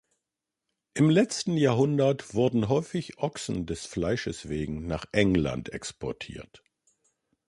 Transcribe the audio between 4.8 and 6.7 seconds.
nach England exportiert.